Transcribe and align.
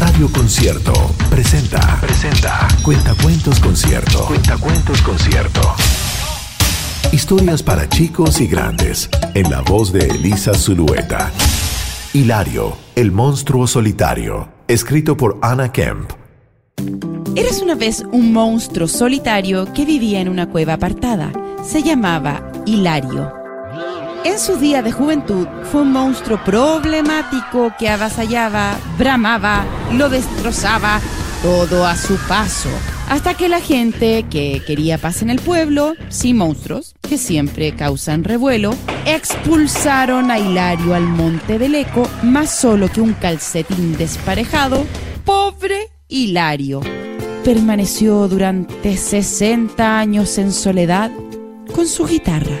Radio 0.00 0.32
Concierto 0.32 0.94
presenta. 1.28 2.00
Presenta. 2.00 2.66
Cuentacuentos 2.82 3.60
Concierto. 3.60 4.24
Cuentacuentos 4.24 5.02
Concierto. 5.02 5.60
Historias 7.12 7.62
para 7.62 7.86
chicos 7.86 8.40
y 8.40 8.46
grandes. 8.46 9.10
En 9.34 9.50
la 9.50 9.60
voz 9.60 9.92
de 9.92 10.06
Elisa 10.06 10.54
Zulueta. 10.54 11.30
Hilario, 12.14 12.78
el 12.96 13.12
monstruo 13.12 13.66
solitario. 13.66 14.48
Escrito 14.68 15.18
por 15.18 15.38
Anna 15.42 15.70
Kemp. 15.70 16.10
Eres 17.36 17.60
una 17.60 17.74
vez 17.74 18.02
un 18.10 18.32
monstruo 18.32 18.88
solitario 18.88 19.70
que 19.74 19.84
vivía 19.84 20.22
en 20.22 20.30
una 20.30 20.48
cueva 20.48 20.74
apartada. 20.74 21.30
Se 21.62 21.82
llamaba 21.82 22.50
Hilario. 22.64 23.39
En 24.22 24.38
su 24.38 24.56
día 24.56 24.82
de 24.82 24.92
juventud 24.92 25.48
fue 25.72 25.80
un 25.80 25.92
monstruo 25.92 26.38
problemático 26.44 27.72
que 27.78 27.88
avasallaba, 27.88 28.78
bramaba, 28.98 29.64
lo 29.94 30.10
destrozaba, 30.10 31.00
todo 31.42 31.86
a 31.86 31.96
su 31.96 32.16
paso. 32.28 32.68
Hasta 33.08 33.32
que 33.32 33.48
la 33.48 33.60
gente 33.60 34.26
que 34.30 34.62
quería 34.66 34.98
paz 34.98 35.22
en 35.22 35.30
el 35.30 35.40
pueblo, 35.40 35.94
sin 36.10 36.36
monstruos, 36.36 36.94
que 37.00 37.16
siempre 37.16 37.74
causan 37.74 38.22
revuelo, 38.22 38.74
expulsaron 39.06 40.30
a 40.30 40.38
Hilario 40.38 40.94
al 40.94 41.04
monte 41.04 41.58
del 41.58 41.74
eco, 41.74 42.06
más 42.22 42.50
solo 42.50 42.88
que 42.88 43.00
un 43.00 43.14
calcetín 43.14 43.96
desparejado. 43.96 44.84
Pobre 45.24 45.88
Hilario. 46.08 46.82
Permaneció 47.42 48.28
durante 48.28 48.98
60 48.98 49.98
años 49.98 50.36
en 50.36 50.52
soledad 50.52 51.10
con 51.74 51.86
su 51.86 52.06
guitarra 52.06 52.58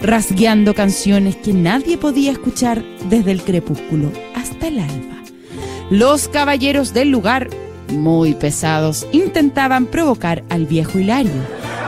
rasgueando 0.00 0.74
canciones 0.74 1.36
que 1.36 1.52
nadie 1.52 1.98
podía 1.98 2.32
escuchar 2.32 2.82
desde 3.08 3.32
el 3.32 3.42
crepúsculo 3.42 4.10
hasta 4.34 4.68
el 4.68 4.78
alba. 4.78 5.22
Los 5.90 6.28
caballeros 6.28 6.94
del 6.94 7.10
lugar, 7.10 7.50
muy 7.90 8.34
pesados, 8.34 9.06
intentaban 9.12 9.86
provocar 9.86 10.42
al 10.48 10.66
viejo 10.66 10.98
Hilario. 10.98 11.32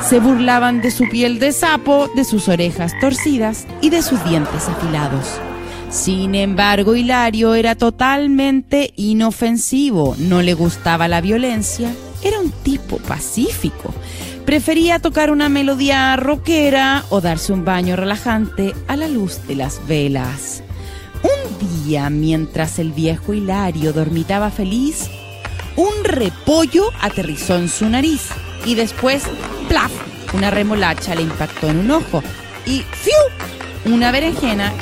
Se 0.06 0.20
burlaban 0.20 0.83
de 0.83 0.91
su 0.91 1.09
piel 1.09 1.39
de 1.39 1.53
sapo, 1.53 2.09
de 2.14 2.25
sus 2.25 2.48
orejas 2.48 2.92
torcidas 3.01 3.67
y 3.81 3.91
de 3.91 4.03
sus 4.03 4.23
dientes 4.25 4.69
afilados. 4.69 5.41
Sin 5.89 6.34
embargo, 6.34 6.97
Hilario 6.97 7.55
era 7.55 7.77
totalmente 7.77 8.92
inofensivo, 8.97 10.17
no 10.19 10.42
le 10.42 10.55
gustaba 10.55 11.09
la 11.09 11.20
violencia, 11.20 11.91
era 12.23 12.41
un 12.41 12.51
tipo 12.51 12.97
pacífico 12.98 13.95
Prefería 14.45 14.98
tocar 14.98 15.31
una 15.31 15.48
melodía 15.48 16.14
rockera 16.17 17.05
o 17.09 17.23
darse 17.23 17.53
un 17.53 17.64
baño 17.64 17.97
relajante 17.97 18.75
a 18.89 18.97
la 18.97 19.09
luz 19.09 19.47
de 19.48 19.56
las 19.56 19.86
velas. 19.86 20.62
Un 21.23 21.84
día, 21.84 22.11
mientras 22.11 22.78
el 22.78 22.92
viejo 22.92 23.33
Hilario 23.33 23.95
dormitaba 23.95 24.51
feliz, 24.51 25.09
un 25.77 26.05
repollo 26.05 26.91
aterrizó 27.01 27.56
en 27.56 27.70
su 27.70 27.89
nariz 27.89 28.28
y 28.67 28.75
después, 28.75 29.25
¡plaf! 29.69 29.91
Una 30.34 30.51
remolacha 30.51 31.14
le 31.14 31.23
impactó 31.23 31.70
en 31.70 31.79
un 31.79 31.91
ojo 31.92 32.23
y 32.67 32.81
¡fiu! 32.81 33.92
Una 33.92 34.11
berenjena 34.11 34.73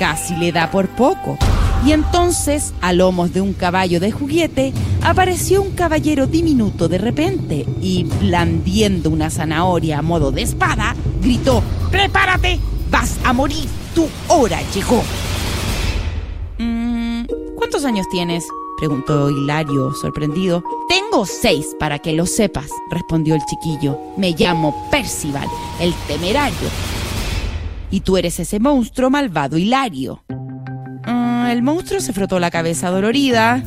casi 0.00 0.34
le 0.34 0.50
da 0.50 0.70
por 0.70 0.88
poco. 0.88 1.38
Y 1.84 1.90
entonces, 1.90 2.74
a 2.80 2.92
lomos 2.92 3.32
de 3.32 3.40
un 3.40 3.54
caballo 3.54 3.98
de 3.98 4.12
juguete, 4.12 4.72
apareció 5.02 5.62
un 5.62 5.72
caballero 5.72 6.28
diminuto 6.28 6.86
de 6.86 6.98
repente 6.98 7.66
y, 7.80 8.04
blandiendo 8.04 9.10
una 9.10 9.30
zanahoria 9.30 9.98
a 9.98 10.02
modo 10.02 10.30
de 10.30 10.42
espada, 10.42 10.94
gritó, 11.20 11.60
¡Prepárate! 11.90 12.60
¡Vas 12.88 13.18
a 13.24 13.32
morir! 13.32 13.68
¡Tu 13.96 14.06
hora 14.28 14.60
llegó! 14.72 15.02
Mm, 16.58 17.24
¿Cuántos 17.56 17.84
años 17.84 18.06
tienes? 18.12 18.46
preguntó 18.76 19.28
Hilario, 19.28 19.92
sorprendido. 19.94 20.62
Tengo 20.88 21.26
seis, 21.26 21.74
para 21.80 21.98
que 21.98 22.12
lo 22.12 22.26
sepas, 22.26 22.70
respondió 22.90 23.34
el 23.34 23.42
chiquillo. 23.44 23.98
Me 24.16 24.32
llamo 24.38 24.88
Percival, 24.88 25.48
el 25.80 25.92
temerario. 26.06 26.68
Y 27.90 28.00
tú 28.00 28.16
eres 28.16 28.38
ese 28.38 28.60
monstruo 28.60 29.10
malvado 29.10 29.58
Hilario 29.58 30.22
el 31.06 31.62
monstruo 31.62 32.00
se 32.00 32.12
frotó 32.12 32.38
la 32.40 32.50
cabeza 32.50 32.90
dolorida. 32.90 33.62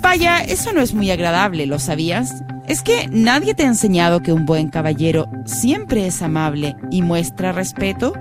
Vaya, 0.00 0.40
eso 0.40 0.72
no 0.72 0.80
es 0.80 0.94
muy 0.94 1.10
agradable, 1.10 1.66
¿lo 1.66 1.78
sabías? 1.78 2.42
Es 2.66 2.82
que 2.82 3.08
nadie 3.08 3.54
te 3.54 3.64
ha 3.64 3.68
enseñado 3.68 4.20
que 4.20 4.32
un 4.32 4.46
buen 4.46 4.68
caballero 4.68 5.28
siempre 5.46 6.06
es 6.06 6.22
amable 6.22 6.76
y 6.90 7.02
muestra 7.02 7.52
respeto. 7.52 8.14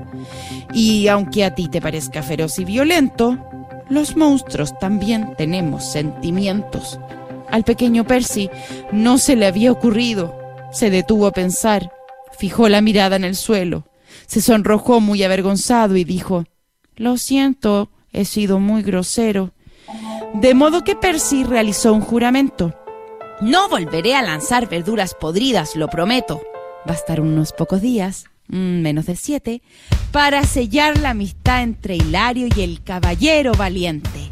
Y 0.73 1.07
aunque 1.07 1.43
a 1.43 1.53
ti 1.53 1.67
te 1.67 1.81
parezca 1.81 2.23
feroz 2.23 2.59
y 2.59 2.65
violento, 2.65 3.37
los 3.89 4.15
monstruos 4.15 4.77
también 4.79 5.33
tenemos 5.37 5.91
sentimientos. 5.91 6.99
Al 7.49 7.63
pequeño 7.63 8.05
Percy 8.05 8.49
no 8.91 9.17
se 9.17 9.35
le 9.35 9.45
había 9.45 9.71
ocurrido. 9.71 10.37
Se 10.71 10.89
detuvo 10.89 11.27
a 11.27 11.31
pensar, 11.31 11.91
fijó 12.37 12.69
la 12.69 12.81
mirada 12.81 13.17
en 13.17 13.25
el 13.25 13.35
suelo, 13.35 13.85
se 14.25 14.41
sonrojó 14.41 15.01
muy 15.01 15.21
avergonzado 15.23 15.97
y 15.97 16.05
dijo, 16.05 16.45
Lo 16.95 17.17
siento, 17.17 17.89
he 18.13 18.25
sido 18.25 18.59
muy 18.59 18.81
grosero. 18.83 19.51
De 20.33 20.53
modo 20.53 20.83
que 20.83 20.95
Percy 20.95 21.43
realizó 21.43 21.93
un 21.93 22.01
juramento. 22.01 22.73
No 23.41 23.69
volveré 23.69 24.15
a 24.15 24.21
lanzar 24.21 24.69
verduras 24.69 25.15
podridas, 25.15 25.75
lo 25.75 25.87
prometo. 25.87 26.41
Bastaron 26.85 27.27
unos 27.27 27.53
pocos 27.53 27.81
días, 27.81 28.25
mm, 28.47 28.81
menos 28.81 29.07
de 29.07 29.15
siete, 29.15 29.61
para 30.11 30.43
sellar 30.43 30.99
la 30.99 31.11
amistad 31.11 31.63
entre 31.63 31.95
Hilario 31.95 32.47
y 32.55 32.61
el 32.61 32.83
caballero 32.83 33.53
valiente. 33.53 34.29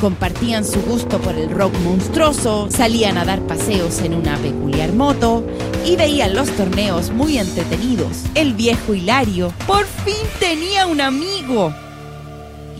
Compartían 0.00 0.64
su 0.64 0.80
gusto 0.82 1.20
por 1.20 1.34
el 1.34 1.50
rock 1.50 1.74
monstruoso, 1.80 2.70
salían 2.70 3.18
a 3.18 3.26
dar 3.26 3.40
paseos 3.42 4.00
en 4.00 4.14
una 4.14 4.38
peculiar 4.38 4.92
moto 4.94 5.44
y 5.84 5.96
veían 5.96 6.34
los 6.34 6.50
torneos 6.50 7.10
muy 7.10 7.36
entretenidos. 7.36 8.24
El 8.34 8.54
viejo 8.54 8.94
Hilario 8.94 9.52
por 9.66 9.84
fin 9.84 10.16
tenía 10.38 10.86
un 10.86 11.02
amigo. 11.02 11.74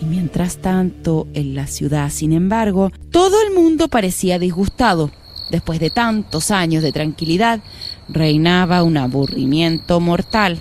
Y 0.01 0.05
mientras 0.07 0.59
tanto, 0.59 1.27
en 1.35 1.55
la 1.55 1.67
ciudad, 1.67 2.11
sin 2.11 2.33
embargo, 2.33 2.91
todo 3.11 3.37
el 3.47 3.55
mundo 3.55 3.89
parecía 3.89 4.39
disgustado. 4.39 5.11
Después 5.51 5.81
de 5.81 5.91
tantos 5.91 6.51
años 6.51 6.83
de 6.83 6.93
tranquilidad, 6.93 7.61
reinaba 8.09 8.83
un 8.83 8.97
aburrimiento 8.97 10.01
mortal. 10.01 10.61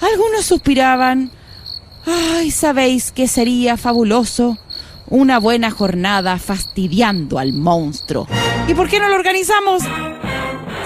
Algunos 0.00 0.44
suspiraban, 0.44 1.30
ay, 2.06 2.50
¿sabéis 2.50 3.12
que 3.12 3.28
sería 3.28 3.76
fabuloso? 3.76 4.58
Una 5.10 5.38
buena 5.38 5.70
jornada 5.70 6.38
fastidiando 6.38 7.38
al 7.38 7.52
monstruo. 7.52 8.26
¿Y 8.66 8.74
por 8.74 8.88
qué 8.88 8.98
no 8.98 9.08
lo 9.08 9.16
organizamos? 9.16 9.82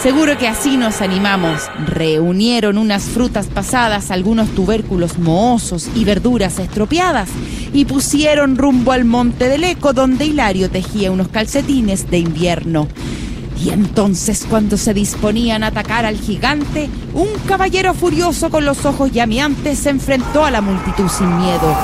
Seguro 0.02 0.36
que 0.36 0.48
así 0.48 0.76
nos 0.76 1.00
animamos. 1.00 1.70
Reunieron 1.86 2.76
unas 2.76 3.04
frutas 3.04 3.46
pasadas, 3.46 4.10
algunos 4.10 4.48
tubérculos 4.50 5.16
mohosos 5.16 5.88
y 5.94 6.04
verduras 6.04 6.58
estropeadas 6.58 7.28
y 7.72 7.84
pusieron 7.84 8.56
rumbo 8.56 8.90
al 8.90 9.04
monte 9.04 9.48
del 9.48 9.62
eco 9.62 9.92
donde 9.92 10.26
Hilario 10.26 10.68
tejía 10.70 11.12
unos 11.12 11.28
calcetines 11.28 12.10
de 12.10 12.18
invierno. 12.18 12.88
Y 13.64 13.70
entonces 13.70 14.44
cuando 14.50 14.76
se 14.76 14.92
disponían 14.92 15.62
a 15.62 15.68
atacar 15.68 16.04
al 16.04 16.16
gigante, 16.16 16.90
un 17.14 17.28
caballero 17.46 17.94
furioso 17.94 18.50
con 18.50 18.64
los 18.64 18.84
ojos 18.84 19.12
llameantes 19.12 19.78
se 19.78 19.90
enfrentó 19.90 20.44
a 20.44 20.50
la 20.50 20.62
multitud 20.62 21.08
sin 21.08 21.38
miedo 21.38 21.76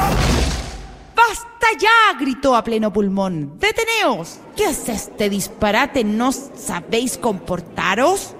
gritó 2.18 2.56
a 2.56 2.64
pleno 2.64 2.92
pulmón. 2.92 3.58
¡Deteneos! 3.58 4.38
¿Qué 4.56 4.66
es 4.66 4.88
este 4.88 5.28
disparate? 5.28 6.04
¿No 6.04 6.32
sabéis 6.32 7.18
comportaros? 7.18 8.34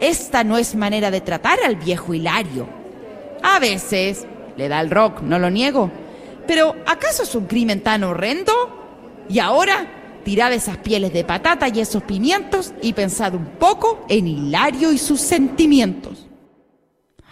Esta 0.00 0.44
no 0.44 0.58
es 0.58 0.74
manera 0.74 1.10
de 1.10 1.20
tratar 1.20 1.58
al 1.64 1.76
viejo 1.76 2.14
Hilario. 2.14 2.68
A 3.42 3.58
veces 3.58 4.26
le 4.56 4.68
da 4.68 4.80
el 4.80 4.90
rock, 4.90 5.22
no 5.22 5.38
lo 5.38 5.50
niego. 5.50 5.90
Pero 6.46 6.74
¿acaso 6.86 7.22
es 7.22 7.34
un 7.34 7.46
crimen 7.46 7.82
tan 7.82 8.04
horrendo? 8.04 8.52
Y 9.28 9.38
ahora, 9.38 10.20
tirad 10.24 10.52
esas 10.52 10.78
pieles 10.78 11.12
de 11.12 11.24
patata 11.24 11.68
y 11.68 11.80
esos 11.80 12.02
pimientos 12.02 12.72
y 12.82 12.92
pensad 12.92 13.34
un 13.34 13.46
poco 13.58 14.04
en 14.08 14.26
Hilario 14.26 14.92
y 14.92 14.98
sus 14.98 15.20
sentimientos. 15.20 16.26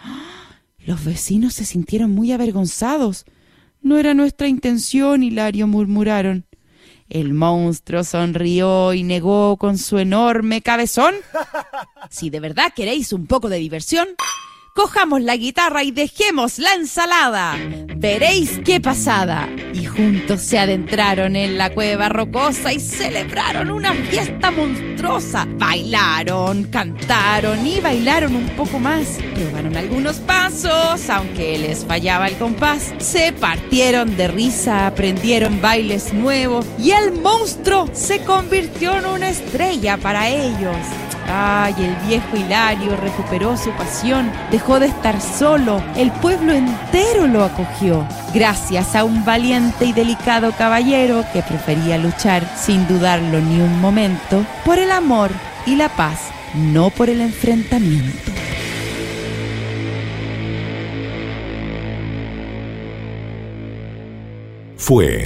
Los 0.79 1.03
vecinos 1.03 1.53
se 1.53 1.65
sintieron 1.65 2.11
muy 2.11 2.31
avergonzados. 2.31 3.25
No 3.81 3.97
era 3.97 4.13
nuestra 4.13 4.47
intención, 4.47 5.23
Hilario, 5.23 5.67
murmuraron. 5.67 6.45
El 7.09 7.33
monstruo 7.33 8.03
sonrió 8.03 8.93
y 8.93 9.03
negó 9.03 9.55
con 9.57 9.77
su 9.77 9.97
enorme 9.97 10.61
cabezón. 10.61 11.15
Si 12.09 12.29
de 12.29 12.39
verdad 12.39 12.71
queréis 12.73 13.11
un 13.11 13.27
poco 13.27 13.49
de 13.49 13.57
diversión, 13.57 14.07
Cojamos 14.77 15.23
la 15.23 15.35
guitarra 15.35 15.81
y 15.81 15.89
dejemos 15.89 16.59
la 16.59 16.75
ensalada. 16.75 17.55
Veréis 17.95 18.61
qué 18.63 18.79
pasada. 18.79 19.49
Y 19.73 19.85
juntos 19.85 20.41
se 20.41 20.59
adentraron 20.59 21.35
en 21.35 21.57
la 21.57 21.71
cueva 21.71 22.09
rocosa 22.09 22.71
y 22.71 22.79
celebraron 22.79 23.71
una 23.71 23.95
fiesta 23.95 24.51
monstruosa. 24.51 25.47
Bailaron, 25.57 26.65
cantaron 26.65 27.65
y 27.65 27.79
bailaron 27.79 28.35
un 28.35 28.47
poco 28.49 28.77
más. 28.77 29.17
Probaron 29.33 29.75
algunos 29.75 30.17
pasos, 30.17 31.09
aunque 31.09 31.57
les 31.57 31.83
fallaba 31.83 32.27
el 32.27 32.37
compás. 32.37 32.93
Se 32.99 33.33
partieron 33.33 34.15
de 34.15 34.27
risa, 34.27 34.85
aprendieron 34.85 35.59
bailes 35.59 36.13
nuevos 36.13 36.67
y 36.77 36.91
el 36.91 37.13
monstruo 37.13 37.89
se 37.93 38.19
convirtió 38.19 38.95
en 38.95 39.07
una 39.07 39.29
estrella 39.29 39.97
para 39.97 40.29
ellos. 40.29 40.77
Ay, 41.29 41.75
el 41.79 41.95
viejo 42.07 42.37
Hilario 42.37 42.95
recuperó 42.95 43.57
su 43.57 43.69
pasión, 43.71 44.31
dejó 44.49 44.79
de 44.79 44.87
estar 44.87 45.19
solo, 45.19 45.83
el 45.97 46.09
pueblo 46.11 46.53
entero 46.53 47.27
lo 47.27 47.43
acogió, 47.43 48.07
gracias 48.33 48.95
a 48.95 49.03
un 49.03 49.25
valiente 49.25 49.85
y 49.85 49.91
delicado 49.91 50.53
caballero 50.53 51.25
que 51.33 51.41
prefería 51.41 51.97
luchar, 51.97 52.47
sin 52.57 52.87
dudarlo 52.87 53.41
ni 53.41 53.59
un 53.59 53.81
momento, 53.81 54.45
por 54.63 54.79
el 54.79 54.89
amor 54.89 55.29
y 55.65 55.75
la 55.75 55.89
paz, 55.89 56.19
no 56.55 56.89
por 56.91 57.09
el 57.09 57.19
enfrentamiento. 57.19 58.31
Fue 64.77 65.25